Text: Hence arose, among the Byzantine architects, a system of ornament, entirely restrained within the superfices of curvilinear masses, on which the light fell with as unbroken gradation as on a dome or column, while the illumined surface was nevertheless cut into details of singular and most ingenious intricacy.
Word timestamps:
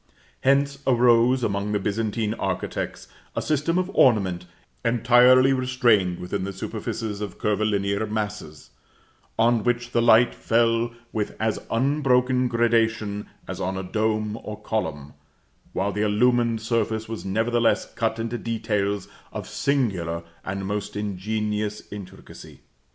Hence 0.39 0.79
arose, 0.87 1.43
among 1.43 1.73
the 1.73 1.79
Byzantine 1.79 2.33
architects, 2.33 3.07
a 3.35 3.41
system 3.43 3.77
of 3.77 3.91
ornament, 3.93 4.47
entirely 4.83 5.53
restrained 5.53 6.17
within 6.17 6.43
the 6.43 6.49
superfices 6.53 7.21
of 7.21 7.37
curvilinear 7.37 8.07
masses, 8.07 8.71
on 9.37 9.63
which 9.63 9.91
the 9.91 10.01
light 10.01 10.33
fell 10.33 10.91
with 11.13 11.35
as 11.39 11.59
unbroken 11.69 12.47
gradation 12.47 13.27
as 13.47 13.61
on 13.61 13.77
a 13.77 13.83
dome 13.83 14.39
or 14.41 14.59
column, 14.59 15.13
while 15.71 15.91
the 15.91 16.01
illumined 16.01 16.63
surface 16.63 17.07
was 17.07 17.23
nevertheless 17.23 17.85
cut 17.93 18.17
into 18.17 18.39
details 18.39 19.07
of 19.31 19.47
singular 19.47 20.23
and 20.43 20.65
most 20.65 20.95
ingenious 20.95 21.83
intricacy. 21.91 22.61